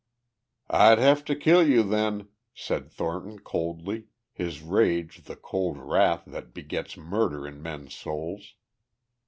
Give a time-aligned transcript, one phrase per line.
[0.71, 6.97] "I'd have killed you then," said Thornton coldly, his rage the cold wrath that begets
[6.97, 8.55] murder in men's souls.